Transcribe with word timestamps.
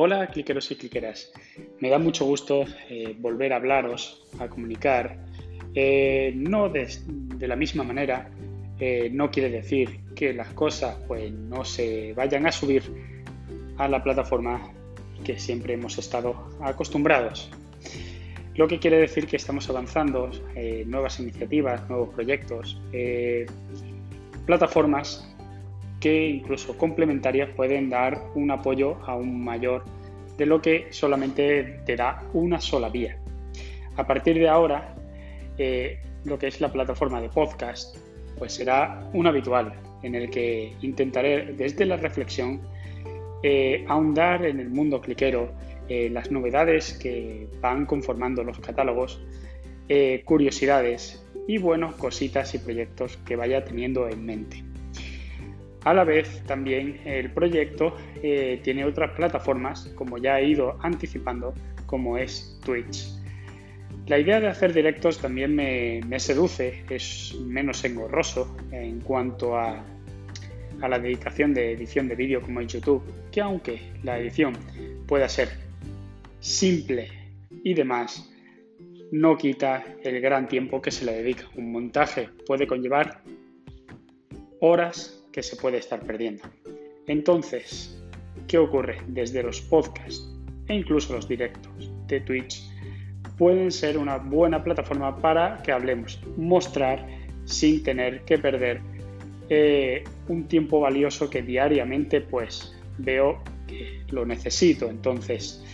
Hola 0.00 0.28
cliqueros 0.28 0.70
y 0.70 0.76
cliqueras, 0.76 1.32
me 1.80 1.90
da 1.90 1.98
mucho 1.98 2.24
gusto 2.24 2.64
eh, 2.88 3.16
volver 3.18 3.52
a 3.52 3.56
hablaros, 3.56 4.22
a 4.38 4.46
comunicar. 4.46 5.18
Eh, 5.74 6.32
no 6.36 6.68
de, 6.68 6.88
la 7.40 7.56
misma 7.56 7.82
manera, 7.82 8.30
eh, 8.78 9.10
no 9.12 9.28
quiere 9.32 9.50
decir 9.50 9.98
que 10.14 10.32
las 10.32 10.50
cosas 10.50 10.96
pues, 11.08 11.32
no 11.32 11.64
se 11.64 12.12
vayan 12.12 12.46
a 12.46 12.52
subir 12.52 12.84
a 13.76 13.88
la 13.88 14.00
plataforma 14.00 14.72
que 15.24 15.36
siempre 15.36 15.74
hemos 15.74 15.98
estado 15.98 16.48
acostumbrados. 16.60 17.50
Lo 18.54 18.68
que 18.68 18.78
quiere 18.78 18.98
decir 18.98 19.26
que 19.26 19.34
estamos 19.34 19.68
avanzando, 19.68 20.30
nuevas 20.86 21.18
iniciativas, 21.18 21.88
nuevos 21.88 22.14
proyectos, 22.14 22.80
plataformas 24.46 25.28
que 26.00 26.28
incluso 26.28 26.76
complementarias 26.76 27.50
pueden 27.50 27.90
dar 27.90 28.22
un 28.34 28.50
apoyo 28.50 28.98
aún 29.06 29.42
mayor 29.42 29.84
de 30.36 30.46
lo 30.46 30.62
que 30.62 30.86
solamente 30.90 31.80
te 31.84 31.96
da 31.96 32.22
una 32.32 32.60
sola 32.60 32.88
vía. 32.88 33.18
A 33.96 34.06
partir 34.06 34.38
de 34.38 34.48
ahora, 34.48 34.94
eh, 35.58 35.98
lo 36.24 36.38
que 36.38 36.46
es 36.46 36.60
la 36.60 36.72
plataforma 36.72 37.20
de 37.20 37.28
podcast, 37.28 37.96
pues 38.38 38.52
será 38.52 39.10
un 39.12 39.26
habitual 39.26 39.74
en 40.04 40.14
el 40.14 40.30
que 40.30 40.72
intentaré 40.82 41.52
desde 41.54 41.84
la 41.84 41.96
reflexión 41.96 42.60
eh, 43.42 43.84
ahondar 43.88 44.46
en 44.46 44.60
el 44.60 44.70
mundo 44.70 45.00
cliquero, 45.00 45.50
eh, 45.88 46.08
las 46.10 46.30
novedades 46.30 46.92
que 46.92 47.48
van 47.60 47.86
conformando 47.86 48.44
los 48.44 48.58
catálogos, 48.60 49.20
curiosidades 50.26 51.24
y 51.46 51.56
bueno, 51.56 51.96
cositas 51.96 52.54
y 52.54 52.58
proyectos 52.58 53.16
que 53.24 53.36
vaya 53.36 53.64
teniendo 53.64 54.06
en 54.06 54.26
mente. 54.26 54.67
A 55.84 55.94
la 55.94 56.04
vez, 56.04 56.42
también 56.46 57.00
el 57.04 57.30
proyecto 57.30 57.94
eh, 58.22 58.60
tiene 58.62 58.84
otras 58.84 59.12
plataformas, 59.12 59.90
como 59.94 60.18
ya 60.18 60.40
he 60.40 60.48
ido 60.48 60.76
anticipando, 60.82 61.54
como 61.86 62.18
es 62.18 62.58
Twitch. 62.64 63.08
La 64.06 64.18
idea 64.18 64.40
de 64.40 64.48
hacer 64.48 64.72
directos 64.72 65.18
también 65.18 65.54
me, 65.54 66.18
seduce, 66.18 66.82
es 66.88 67.36
menos 67.44 67.84
engorroso 67.84 68.56
en 68.72 69.00
cuanto 69.00 69.56
a, 69.56 69.84
a 70.80 70.88
la 70.88 70.98
dedicación 70.98 71.54
de 71.54 71.72
edición 71.72 72.08
de 72.08 72.16
vídeo 72.16 72.40
como 72.40 72.60
en 72.60 72.68
YouTube, 72.68 73.02
que 73.30 73.40
aunque 73.40 73.80
la 74.02 74.18
edición 74.18 74.54
pueda 75.06 75.28
ser 75.28 75.50
simple 76.40 77.08
y 77.62 77.74
demás, 77.74 78.32
no 79.12 79.36
quita 79.36 79.84
el 80.02 80.20
gran 80.20 80.48
tiempo 80.48 80.80
que 80.80 80.90
se 80.90 81.04
le 81.04 81.12
dedica. 81.12 81.44
Un 81.56 81.72
montaje 81.72 82.28
puede 82.46 82.66
conllevar 82.66 83.22
horas 84.60 85.17
que 85.38 85.44
se 85.44 85.54
puede 85.54 85.78
estar 85.78 86.00
perdiendo. 86.00 86.42
Entonces, 87.06 87.96
¿qué 88.48 88.58
ocurre? 88.58 88.96
Desde 89.06 89.40
los 89.40 89.60
podcasts 89.60 90.28
e 90.66 90.74
incluso 90.74 91.14
los 91.14 91.28
directos 91.28 91.92
de 92.08 92.18
Twitch 92.22 92.68
pueden 93.36 93.70
ser 93.70 93.98
una 93.98 94.16
buena 94.16 94.64
plataforma 94.64 95.16
para 95.16 95.62
que 95.62 95.70
hablemos, 95.70 96.20
mostrar 96.36 97.06
sin 97.44 97.84
tener 97.84 98.22
que 98.24 98.36
perder 98.38 98.80
eh, 99.48 100.02
un 100.26 100.48
tiempo 100.48 100.80
valioso 100.80 101.30
que 101.30 101.40
diariamente 101.40 102.20
pues 102.20 102.76
veo 102.98 103.40
que 103.68 104.02
lo 104.10 104.26
necesito. 104.26 104.90
Entonces, 104.90 105.64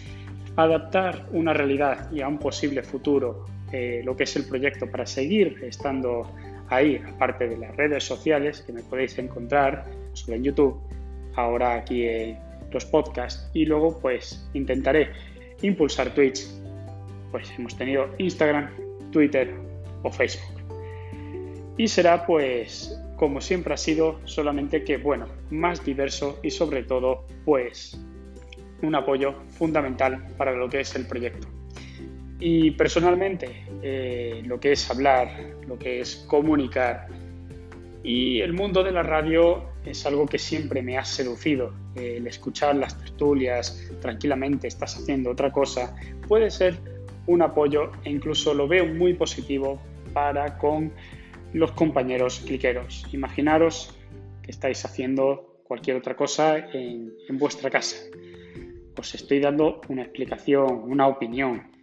adaptar 0.56 1.26
una 1.32 1.54
realidad 1.54 2.12
y 2.12 2.20
a 2.20 2.28
un 2.28 2.36
posible 2.36 2.82
futuro 2.82 3.46
eh, 3.72 4.02
lo 4.04 4.14
que 4.14 4.24
es 4.24 4.36
el 4.36 4.44
proyecto 4.44 4.90
para 4.90 5.06
seguir 5.06 5.58
estando 5.62 6.30
ahí, 6.68 7.00
aparte 7.14 7.48
de 7.48 7.56
las 7.56 7.76
redes 7.76 8.04
sociales 8.04 8.62
que 8.62 8.72
me 8.72 8.82
podéis 8.82 9.18
encontrar, 9.18 9.84
sobre 10.12 10.36
en 10.38 10.44
YouTube, 10.44 10.80
ahora 11.34 11.74
aquí 11.74 12.06
en 12.06 12.38
los 12.70 12.84
podcasts 12.84 13.50
y 13.54 13.64
luego 13.66 13.98
pues 14.00 14.48
intentaré 14.54 15.10
impulsar 15.62 16.12
Twitch. 16.14 16.46
Pues 17.30 17.50
hemos 17.58 17.76
tenido 17.76 18.08
Instagram, 18.18 18.70
Twitter 19.10 19.54
o 20.02 20.10
Facebook. 20.10 20.62
Y 21.76 21.88
será 21.88 22.24
pues 22.26 23.00
como 23.16 23.40
siempre 23.40 23.74
ha 23.74 23.76
sido, 23.76 24.20
solamente 24.24 24.84
que 24.84 24.96
bueno, 24.96 25.26
más 25.50 25.84
diverso 25.84 26.38
y 26.42 26.50
sobre 26.50 26.82
todo 26.82 27.26
pues 27.44 27.98
un 28.82 28.94
apoyo 28.94 29.34
fundamental 29.50 30.26
para 30.36 30.52
lo 30.52 30.68
que 30.68 30.80
es 30.80 30.94
el 30.94 31.06
proyecto. 31.06 31.48
Y 32.40 32.72
personalmente, 32.72 33.64
eh, 33.82 34.42
lo 34.44 34.58
que 34.60 34.72
es 34.72 34.90
hablar, 34.90 35.28
lo 35.66 35.78
que 35.78 36.00
es 36.00 36.16
comunicar 36.28 37.08
y 38.04 38.42
el 38.42 38.52
mundo 38.52 38.84
de 38.84 38.92
la 38.92 39.02
radio 39.02 39.64
es 39.86 40.04
algo 40.04 40.26
que 40.26 40.38
siempre 40.38 40.82
me 40.82 40.98
ha 40.98 41.04
seducido. 41.04 41.72
el 41.96 42.26
escuchar 42.26 42.76
las 42.76 42.98
tertulias 42.98 43.90
tranquilamente, 44.00 44.68
estás 44.68 44.96
haciendo 44.96 45.30
otra 45.30 45.50
cosa, 45.50 45.96
puede 46.28 46.50
ser 46.50 46.76
un 47.26 47.40
apoyo 47.40 47.92
e 48.04 48.10
incluso 48.10 48.52
lo 48.52 48.68
veo 48.68 48.84
muy 48.84 49.14
positivo 49.14 49.80
para 50.12 50.58
con 50.58 50.92
los 51.54 51.72
compañeros 51.72 52.40
cliqueros. 52.40 53.06
Imaginaros 53.12 53.96
que 54.42 54.50
estáis 54.50 54.84
haciendo 54.84 55.60
cualquier 55.64 55.96
otra 55.96 56.14
cosa 56.14 56.58
en, 56.58 57.14
en 57.28 57.38
vuestra 57.38 57.70
casa. 57.70 57.96
Os 58.98 59.14
estoy 59.14 59.40
dando 59.40 59.80
una 59.88 60.02
explicación, 60.02 60.82
una 60.90 61.06
opinión, 61.06 61.73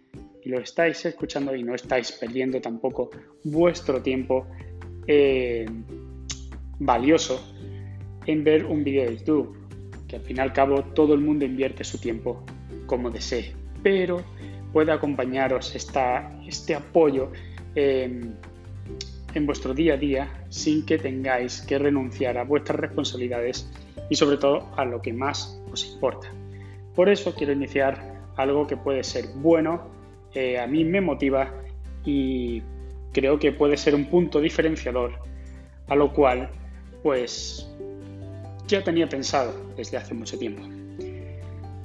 y 0.44 0.48
lo 0.48 0.60
estáis 0.60 1.04
escuchando 1.04 1.54
y 1.54 1.62
no 1.62 1.74
estáis 1.74 2.12
perdiendo 2.12 2.60
tampoco 2.60 3.10
vuestro 3.44 4.02
tiempo 4.02 4.46
eh, 5.06 5.66
valioso 6.78 7.54
en 8.26 8.44
ver 8.44 8.64
un 8.64 8.84
vídeo 8.84 9.04
de 9.04 9.16
YouTube, 9.16 9.56
que 10.08 10.16
al 10.16 10.22
fin 10.22 10.36
y 10.36 10.40
al 10.40 10.52
cabo 10.52 10.82
todo 10.94 11.14
el 11.14 11.20
mundo 11.20 11.44
invierte 11.44 11.84
su 11.84 11.98
tiempo 11.98 12.44
como 12.86 13.10
desee, 13.10 13.52
pero 13.82 14.22
puede 14.72 14.92
acompañaros 14.92 15.74
esta, 15.74 16.38
este 16.46 16.74
apoyo 16.74 17.30
en 17.74 18.36
vuestro 19.46 19.74
día 19.74 19.94
a 19.94 19.96
día 19.96 20.44
sin 20.50 20.84
que 20.84 20.98
tengáis 20.98 21.62
que 21.62 21.78
renunciar 21.78 22.36
a 22.36 22.44
vuestras 22.44 22.78
responsabilidades 22.78 23.70
y 24.10 24.14
sobre 24.14 24.36
todo 24.36 24.68
a 24.76 24.84
lo 24.84 25.00
que 25.00 25.12
más 25.12 25.60
os 25.72 25.92
importa. 25.94 26.28
Por 26.94 27.08
eso 27.08 27.34
quiero 27.34 27.52
iniciar 27.52 28.20
algo 28.36 28.66
que 28.66 28.76
puede 28.76 29.02
ser 29.04 29.26
bueno 29.36 30.01
a 30.34 30.66
mí 30.66 30.84
me 30.84 31.00
motiva 31.00 31.52
y 32.04 32.62
creo 33.12 33.38
que 33.38 33.52
puede 33.52 33.76
ser 33.76 33.94
un 33.94 34.06
punto 34.06 34.40
diferenciador, 34.40 35.12
a 35.88 35.94
lo 35.94 36.12
cual 36.12 36.50
pues 37.02 37.68
ya 38.66 38.82
tenía 38.82 39.08
pensado 39.08 39.52
desde 39.76 39.96
hace 39.96 40.14
mucho 40.14 40.38
tiempo. 40.38 40.62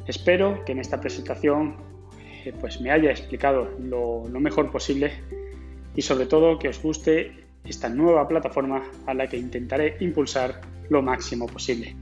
Espero 0.08 0.64
que 0.64 0.72
en 0.72 0.80
esta 0.80 1.02
presentación 1.02 1.76
eh, 2.46 2.54
pues 2.62 2.80
me 2.80 2.92
haya 2.92 3.12
explicado 3.12 3.70
lo 3.80 4.40
mejor 4.40 4.72
posible 4.72 5.12
y 5.96 6.02
sobre 6.02 6.28
todo 6.28 6.60
que 6.60 6.70
os 6.70 6.82
guste 6.82 7.48
esta 7.66 7.90
nueva 7.90 8.28
plataforma 8.28 8.84
a 9.06 9.14
la 9.14 9.28
que 9.28 9.38
intentaré 9.38 9.98
impulsar 10.00 10.62
lo 10.90 11.02
máximo 11.02 11.48
posible. 11.48 11.96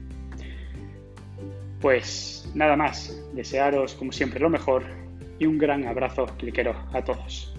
Pues 1.80 2.50
nada 2.54 2.76
más, 2.76 3.20
desearos 3.34 3.94
como 3.94 4.12
siempre 4.12 4.40
lo 4.40 4.50
mejor 4.50 4.84
y 5.38 5.46
un 5.46 5.58
gran 5.58 5.86
abrazo 5.86 6.26
cliquero 6.38 6.74
a 6.92 7.02
todos. 7.02 7.54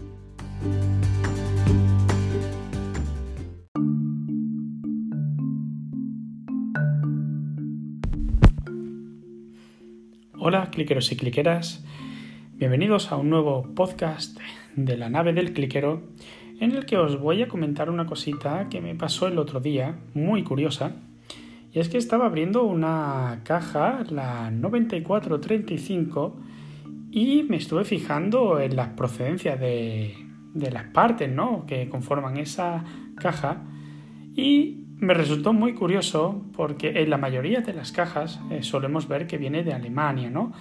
Hola 10.40 10.70
cliqueros 10.72 11.12
y 11.12 11.18
cliqueras, 11.18 11.84
bienvenidos 12.54 13.12
a 13.12 13.18
un 13.18 13.30
nuevo 13.30 13.74
podcast 13.76 14.40
de 14.76 14.96
la 14.96 15.10
nave 15.10 15.34
del 15.34 15.52
cliquero 15.52 16.04
en 16.60 16.72
el 16.72 16.86
que 16.86 16.98
os 16.98 17.20
voy 17.20 17.42
a 17.42 17.48
comentar 17.48 17.90
una 17.90 18.06
cosita 18.06 18.68
que 18.70 18.80
me 18.80 18.96
pasó 18.96 19.28
el 19.28 19.38
otro 19.40 19.60
día, 19.60 20.00
muy 20.14 20.44
curiosa, 20.44 20.96
y 21.74 21.80
es 21.80 21.90
que 21.90 21.98
estaba 21.98 22.26
abriendo 22.26 22.64
una 22.64 23.42
caja, 23.44 24.04
la 24.10 24.50
9435, 24.50 26.36
y 27.18 27.42
me 27.50 27.58
estuve 27.58 27.84
fijando 27.84 28.60
en 28.60 28.76
las 28.76 28.90
procedencias 28.90 29.60
de, 29.60 30.16
las 30.54 30.84
partes 30.84 31.28
¿no? 31.28 31.66
que 31.66 31.90
conforman 31.90 32.38
esa 32.38 32.84
caja 33.16 33.64
y 34.36 34.86
me 34.98 35.16
resultó 35.16 35.52
muy 35.52 35.74
curioso 35.74 36.46
porque 36.56 37.02
en 37.02 37.10
la 37.10 37.18
mayoría 37.18 37.62
de 37.62 37.74
las 37.74 37.92
cajas 37.92 38.40
eh, 38.52 38.62
solemos 38.62 39.08
ver 39.08 39.26
que 39.26 39.40
viene 39.40 39.64
de 39.64 39.74
Alemania, 39.74 40.30
¿no? 40.30 40.52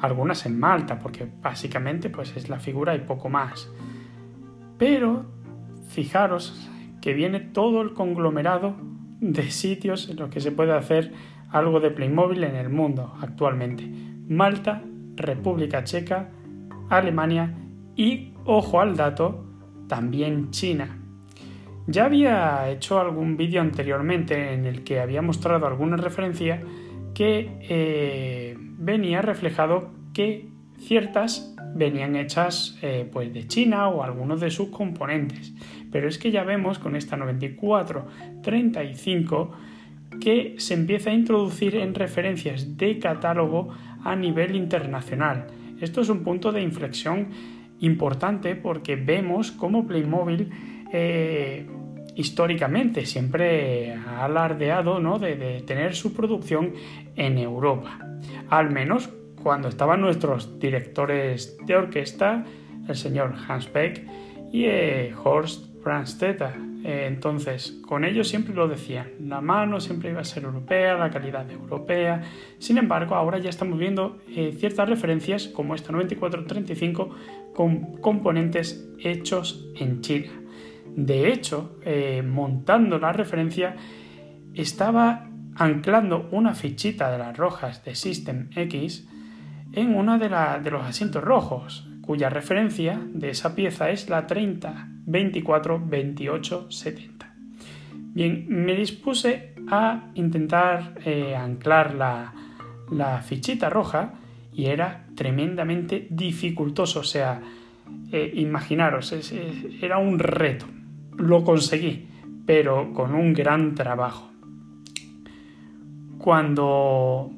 Algunas 0.00 0.44
en 0.46 0.58
Malta, 0.58 0.98
porque 0.98 1.28
básicamente 1.40 2.10
pues 2.10 2.36
es 2.36 2.48
la 2.48 2.58
figura 2.58 2.96
y 2.96 3.02
poco 3.02 3.28
más. 3.28 3.70
Pero 4.76 5.26
fijaros 5.90 6.68
que 7.00 7.14
viene 7.14 7.38
todo 7.38 7.82
el 7.82 7.92
conglomerado 7.94 8.74
de 9.20 9.48
sitios 9.52 10.08
en 10.10 10.16
los 10.16 10.28
que 10.30 10.40
se 10.40 10.50
puede 10.50 10.72
hacer 10.72 11.12
algo 11.50 11.78
de 11.78 11.92
Playmobil 11.92 12.42
en 12.42 12.56
el 12.56 12.68
mundo 12.68 13.14
actualmente. 13.20 13.88
Malta 14.28 14.82
República 15.16 15.84
Checa, 15.84 16.30
Alemania 16.90 17.54
y, 17.96 18.34
ojo 18.44 18.80
al 18.80 18.96
dato, 18.96 19.44
también 19.88 20.50
China. 20.50 21.00
Ya 21.86 22.06
había 22.06 22.70
hecho 22.70 22.98
algún 22.98 23.36
vídeo 23.36 23.60
anteriormente 23.60 24.54
en 24.54 24.64
el 24.64 24.84
que 24.84 25.00
había 25.00 25.20
mostrado 25.20 25.66
alguna 25.66 25.96
referencia, 25.96 26.62
que 27.12 27.58
eh, 27.68 28.56
venía 28.58 29.20
reflejado 29.22 29.90
que 30.12 30.48
ciertas 30.78 31.54
venían 31.74 32.16
hechas 32.16 32.78
eh, 32.82 33.08
pues 33.12 33.34
de 33.34 33.46
China 33.46 33.88
o 33.88 34.02
algunos 34.02 34.40
de 34.40 34.50
sus 34.50 34.68
componentes. 34.68 35.54
Pero 35.90 36.08
es 36.08 36.18
que 36.18 36.30
ya 36.30 36.44
vemos 36.44 36.78
con 36.78 36.96
esta 36.96 37.16
9435 37.16 39.50
que 40.20 40.54
se 40.58 40.74
empieza 40.74 41.08
a 41.10 41.14
introducir 41.14 41.76
en 41.76 41.94
referencias 41.94 42.76
de 42.76 42.98
catálogo 42.98 43.70
a 44.04 44.14
nivel 44.14 44.54
internacional. 44.54 45.46
Esto 45.80 46.00
es 46.00 46.08
un 46.08 46.22
punto 46.22 46.52
de 46.52 46.62
inflexión 46.62 47.28
importante 47.80 48.54
porque 48.54 48.96
vemos 48.96 49.50
cómo 49.50 49.86
Playmobil 49.86 50.50
eh, 50.92 51.66
históricamente 52.14 53.06
siempre 53.06 53.94
ha 53.94 54.24
alardeado 54.24 55.00
¿no? 55.00 55.18
de, 55.18 55.62
tener 55.66 55.94
su 55.94 56.12
producción 56.14 56.72
en 57.16 57.38
Europa. 57.38 57.98
Al 58.48 58.70
menos 58.70 59.10
cuando 59.42 59.68
estaban 59.68 60.00
nuestros 60.00 60.58
directores 60.58 61.58
de 61.66 61.76
orquesta, 61.76 62.44
el 62.88 62.96
señor 62.96 63.34
Hans 63.48 63.70
Beck 63.72 64.06
y 64.52 64.64
eh, 64.66 65.12
Horst 65.22 65.73
Brandstätter. 65.84 66.54
Eh, 66.84 67.06
entonces, 67.06 67.80
con 67.86 68.04
ellos 68.04 68.28
siempre 68.28 68.54
lo 68.54 68.66
decían, 68.68 69.10
la 69.20 69.40
mano 69.40 69.80
siempre 69.80 70.10
iba 70.10 70.20
a 70.20 70.24
ser 70.24 70.44
europea, 70.44 70.94
la 70.96 71.10
calidad 71.10 71.50
europea. 71.50 72.22
Sin 72.58 72.78
embargo, 72.78 73.14
ahora 73.14 73.38
ya 73.38 73.50
estamos 73.50 73.78
viendo 73.78 74.18
eh, 74.28 74.54
ciertas 74.58 74.88
referencias, 74.88 75.48
como 75.48 75.74
esta 75.74 75.92
9435, 75.92 77.10
con 77.54 77.98
componentes 77.98 78.88
hechos 78.98 79.70
en 79.76 80.00
China. 80.00 80.32
De 80.96 81.32
hecho, 81.32 81.80
montando 82.24 83.00
la 83.00 83.12
referencia, 83.12 83.74
estaba 84.54 85.28
anclando 85.56 86.28
una 86.32 86.54
fichita 86.54 87.10
de 87.10 87.18
las 87.18 87.36
rojas 87.36 87.84
de 87.84 87.94
System 87.94 88.48
X 88.54 89.08
en 89.72 89.94
uno 89.94 90.18
de, 90.18 90.28
los 90.28 90.84
asientos 90.84 91.22
rojos, 91.22 91.88
cuya 92.04 92.28
referencia 92.28 93.00
de 93.02 93.30
esa 93.30 93.54
pieza 93.54 93.90
es 93.90 94.10
la 94.10 94.26
30 94.26 94.88
24 95.06 95.82
28 95.86 96.70
70. 96.70 97.34
Bien, 98.12 98.44
me 98.48 98.74
dispuse 98.74 99.54
a 99.68 100.10
intentar 100.14 100.98
eh, 101.04 101.34
anclar 101.34 101.94
la, 101.94 103.22
fichita 103.22 103.70
roja 103.70 104.14
y 104.52 104.66
era 104.66 105.06
tremendamente 105.16 106.06
dificultoso, 106.10 107.00
o 107.00 107.04
sea, 107.04 107.40
eh, 108.12 108.32
imaginaros, 108.34 109.14
era 109.80 109.98
un 109.98 110.18
reto. 110.18 110.66
Lo 111.16 111.42
conseguí, 111.42 112.06
pero 112.44 112.92
con 112.92 113.14
un 113.14 113.32
gran 113.32 113.74
trabajo. 113.74 114.30
Cuando 116.18 117.32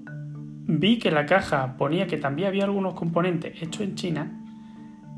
vi 0.66 0.98
que 0.98 1.10
la 1.10 1.24
caja 1.24 1.76
ponía 1.78 2.06
que 2.06 2.16
también 2.16 2.48
había 2.48 2.64
algunos 2.64 2.94
componentes 2.94 3.62
hechos 3.62 3.82
en 3.82 3.94
China, 3.94 4.45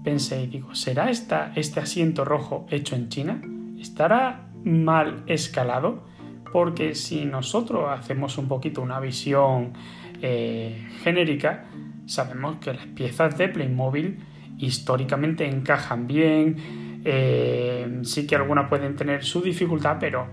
pensé 0.08 0.44
y 0.44 0.46
digo, 0.46 0.75
¿será 0.75 1.10
esta, 1.10 1.52
este 1.55 1.81
asiento 1.81 2.25
rojo 2.25 2.66
hecho 2.70 2.96
en 2.96 3.10
China? 3.10 3.43
¿Estará 3.78 4.49
mal 4.64 5.22
escalado? 5.26 6.02
Porque 6.50 6.94
si 6.94 7.26
nosotros 7.26 7.90
hacemos 7.90 8.38
un 8.38 8.49
poquito 8.49 8.81
una 8.81 9.00
visión 9.00 9.75
eh, 10.22 10.88
genérica, 11.02 11.66
sabemos 12.06 12.56
que 12.56 12.72
las 12.72 12.87
piezas 12.87 13.37
de 13.37 13.49
Playmobil 13.50 14.19
históricamente 14.56 15.46
encajan 15.46 16.06
bien, 16.06 16.56
eh, 17.04 18.00
sí 18.02 18.26
que 18.26 18.34
algunas 18.34 18.66
pueden 18.70 18.96
tener 18.96 19.22
su 19.22 19.43
dificultad, 19.43 19.99
pero 20.00 20.26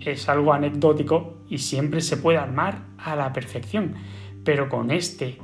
es 0.00 0.28
algo 0.28 0.52
anecdótico 0.52 1.38
y 1.48 1.56
siempre 1.56 2.02
se 2.02 2.18
puede 2.18 2.36
armar 2.36 2.88
a 2.98 3.16
la 3.16 3.32
perfección. 3.32 3.94
Pero 4.44 4.68
con 4.68 4.90
este, 4.90 5.38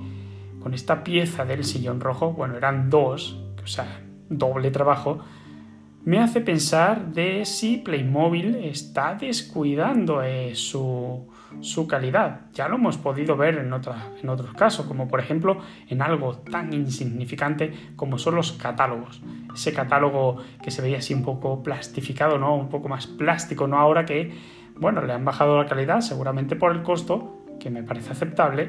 con 0.68 0.74
esta 0.74 1.02
pieza 1.02 1.46
del 1.46 1.64
sillón 1.64 1.98
rojo, 1.98 2.34
bueno, 2.34 2.54
eran 2.54 2.90
dos, 2.90 3.42
o 3.64 3.66
sea, 3.66 4.02
doble 4.28 4.70
trabajo, 4.70 5.18
me 6.04 6.18
hace 6.18 6.42
pensar 6.42 7.06
de 7.06 7.46
si 7.46 7.78
Playmobil 7.78 8.54
está 8.56 9.14
descuidando 9.14 10.22
eh, 10.22 10.54
su, 10.54 11.26
calidad. 11.88 12.50
Ya 12.52 12.68
lo 12.68 12.76
hemos 12.76 12.98
podido 12.98 13.34
ver 13.34 13.56
en, 13.56 13.68
en 13.68 14.28
otros 14.28 14.52
casos, 14.58 14.84
como 14.84 15.08
por 15.08 15.20
ejemplo 15.20 15.56
en 15.88 16.02
algo 16.02 16.36
tan 16.36 16.74
insignificante 16.74 17.72
como 17.96 18.18
son 18.18 18.34
los 18.34 18.52
catálogos. 18.52 19.22
Ese 19.54 19.72
catálogo 19.72 20.36
que 20.62 20.70
se 20.70 20.82
veía 20.82 20.98
así 20.98 21.14
un 21.14 21.22
poco 21.22 21.62
plastificado, 21.62 22.36
¿no? 22.38 22.54
Un 22.54 22.68
poco 22.68 22.90
más 22.90 23.06
plástico, 23.06 23.66
¿no? 23.66 23.78
Ahora 23.78 24.04
que, 24.04 24.34
bueno, 24.76 25.00
le 25.00 25.14
han 25.14 25.24
bajado 25.24 25.56
la 25.56 25.66
calidad, 25.66 26.02
seguramente 26.02 26.56
por 26.56 26.72
el 26.72 26.82
costo, 26.82 27.46
que 27.58 27.70
me 27.70 27.82
parece 27.82 28.12
aceptable, 28.12 28.68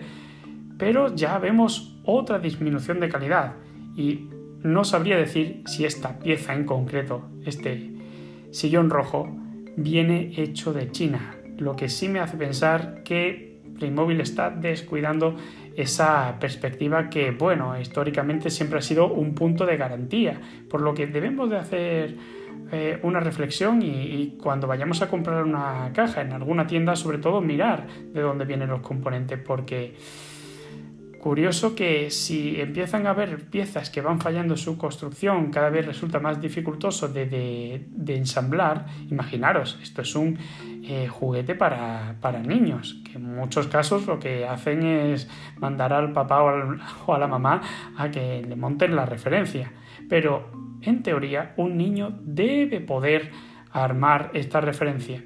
pero 0.79 1.13
ya 1.13 1.37
vemos 1.37 1.99
otra 2.05 2.39
disminución 2.39 2.99
de 2.99 3.09
calidad 3.09 3.53
y 3.95 4.29
no 4.63 4.83
sabría 4.83 5.17
decir 5.17 5.61
si 5.67 5.85
esta 5.85 6.17
pieza 6.17 6.55
en 6.55 6.65
concreto, 6.65 7.29
este 7.45 7.91
sillón 8.51 8.89
rojo, 8.89 9.29
viene 9.75 10.31
hecho 10.37 10.73
de 10.73 10.89
China, 10.89 11.35
lo 11.57 11.75
que 11.75 11.89
sí 11.89 12.09
me 12.09 12.19
hace 12.19 12.37
pensar 12.37 13.03
que 13.03 13.59
Playmobil 13.77 14.19
está 14.21 14.49
descuidando 14.49 15.35
esa 15.75 16.37
perspectiva 16.39 17.09
que, 17.09 17.31
bueno, 17.31 17.79
históricamente 17.79 18.49
siempre 18.49 18.79
ha 18.79 18.81
sido 18.81 19.07
un 19.07 19.35
punto 19.35 19.65
de 19.65 19.77
garantía, 19.77 20.41
por 20.69 20.81
lo 20.81 20.93
que 20.93 21.07
debemos 21.07 21.49
de 21.49 21.57
hacer 21.57 22.15
eh, 22.71 22.99
una 23.03 23.19
reflexión 23.19 23.81
y, 23.81 24.37
cuando 24.41 24.67
vayamos 24.67 25.01
a 25.01 25.09
comprar 25.09 25.43
una 25.43 25.91
caja 25.93 26.21
en 26.21 26.33
alguna 26.33 26.67
tienda, 26.67 26.95
sobre 26.95 27.17
todo 27.17 27.41
mirar 27.41 27.87
de 27.87 28.21
dónde 28.21 28.45
vienen 28.45 28.69
los 28.69 28.81
componentes, 28.81 29.39
porque 29.39 29.95
curioso 31.19 31.75
que 31.75 32.09
si 32.09 32.59
empiezan 32.59 33.05
a 33.05 33.11
haber 33.11 33.49
piezas 33.49 33.89
que 33.89 34.01
van 34.01 34.19
fallando 34.19 34.57
su 34.57 34.77
construcción, 34.77 35.51
cada 35.51 35.69
vez 35.69 35.85
resulta 35.85 36.19
más 36.19 36.41
dificultoso 36.41 37.07
de, 37.07 37.85
ensamblar, 38.07 38.87
imaginaros, 39.09 39.77
esto 39.81 40.01
es 40.01 40.15
un 40.15 40.37
eh, 40.83 41.07
juguete 41.07 41.55
para, 41.55 42.15
niños, 42.43 43.01
que 43.05 43.17
en 43.17 43.35
muchos 43.35 43.67
casos 43.67 44.07
lo 44.07 44.19
que 44.19 44.47
hacen 44.47 44.83
es 44.83 45.29
mandar 45.57 45.93
al 45.93 46.11
papá 46.11 46.41
o 47.05 47.13
a 47.13 47.19
la 47.19 47.27
mamá 47.27 47.61
a 47.97 48.09
que 48.09 48.41
le 48.41 48.55
monten 48.55 48.95
la 48.95 49.05
referencia. 49.05 49.71
Pero 50.09 50.51
en 50.81 51.03
teoría, 51.03 51.53
un 51.57 51.77
niño 51.77 52.17
debe 52.21 52.79
poder 52.81 53.31
armar 53.71 54.31
esta 54.33 54.61
referencia. 54.61 55.23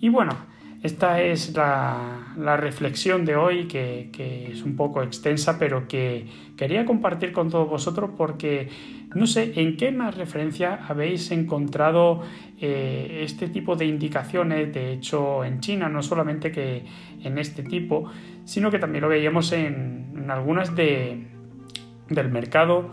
Y 0.00 0.08
bueno, 0.08 0.49
esta 0.82 1.20
es 1.20 1.54
la, 1.54 2.56
reflexión 2.56 3.26
de 3.26 3.36
hoy, 3.36 3.66
que, 3.66 4.48
es 4.50 4.62
un 4.62 4.76
poco 4.76 5.02
extensa, 5.02 5.58
pero 5.58 5.86
que 5.86 6.26
quería 6.56 6.86
compartir 6.86 7.32
con 7.32 7.50
todos 7.50 7.68
vosotros 7.68 8.10
porque 8.16 8.68
no 9.14 9.26
sé 9.26 9.60
en 9.60 9.76
qué 9.76 9.92
más 9.92 10.16
referencia 10.16 10.86
habéis 10.88 11.30
encontrado 11.32 12.22
eh, 12.58 13.20
este 13.22 13.48
tipo 13.48 13.76
de 13.76 13.86
indicaciones, 13.86 14.72
de 14.72 14.94
hecho 14.94 15.44
en 15.44 15.60
China, 15.60 15.90
no 15.90 16.02
solamente 16.02 16.50
que 16.50 16.84
en 17.22 17.36
este 17.36 17.62
tipo, 17.62 18.10
sino 18.44 18.70
que 18.70 18.78
también 18.78 19.02
lo 19.02 19.08
veíamos 19.08 19.52
en, 19.52 20.30
algunas 20.30 20.74
de, 20.74 21.26
del 22.08 22.30
mercado 22.30 22.90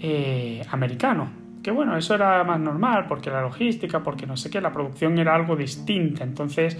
eh, 0.00 0.62
americano. 0.70 1.30
Que 1.62 1.70
bueno, 1.70 1.96
eso 1.96 2.14
era 2.14 2.42
más 2.44 2.60
normal 2.60 3.06
porque 3.08 3.30
la 3.30 3.40
logística, 3.40 4.02
porque 4.02 4.26
no 4.26 4.36
sé 4.36 4.50
qué, 4.50 4.60
la 4.60 4.72
producción 4.72 5.16
era 5.18 5.34
algo 5.34 5.54
distinta. 5.54 6.24
Entonces, 6.24 6.76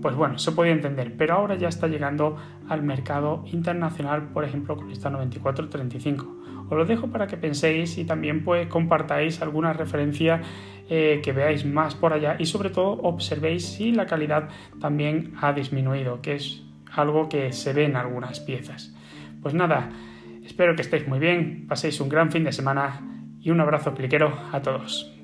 pues 0.00 0.14
bueno, 0.14 0.38
se 0.38 0.52
podía 0.52 0.72
entender. 0.72 1.16
Pero 1.16 1.34
ahora 1.34 1.56
ya 1.56 1.68
está 1.68 1.86
llegando 1.86 2.36
al 2.68 2.82
mercado 2.82 3.44
internacional, 3.52 4.28
por 4.32 4.44
ejemplo, 4.44 4.76
con 4.76 4.90
esta 4.90 5.10
9435. 5.10 6.36
Os 6.68 6.76
lo 6.76 6.84
dejo 6.84 7.08
para 7.08 7.26
que 7.26 7.36
penséis 7.36 7.98
y 7.98 8.04
también 8.04 8.44
pues 8.44 8.68
compartáis 8.68 9.42
alguna 9.42 9.72
referencia 9.72 10.40
eh, 10.88 11.20
que 11.22 11.32
veáis 11.32 11.64
más 11.64 11.94
por 11.94 12.12
allá 12.12 12.36
y 12.38 12.46
sobre 12.46 12.70
todo 12.70 12.92
observéis 13.02 13.66
si 13.66 13.92
la 13.92 14.06
calidad 14.06 14.48
también 14.80 15.34
ha 15.40 15.52
disminuido, 15.52 16.20
que 16.20 16.34
es 16.34 16.62
algo 16.92 17.28
que 17.28 17.52
se 17.52 17.72
ve 17.72 17.84
en 17.84 17.96
algunas 17.96 18.40
piezas. 18.40 18.94
Pues 19.42 19.54
nada, 19.54 19.90
Espero 20.50 20.74
que 20.74 20.82
estéis 20.82 21.06
muy 21.06 21.20
bien, 21.20 21.66
paséis 21.68 22.00
un 22.00 22.08
gran 22.08 22.32
fin 22.32 22.42
de 22.42 22.50
semana 22.50 23.00
y 23.40 23.50
un 23.50 23.60
abrazo 23.60 23.94
cliquero 23.94 24.36
a 24.52 24.60
todos. 24.60 25.19